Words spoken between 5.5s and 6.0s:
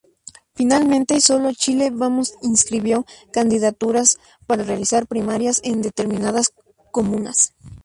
en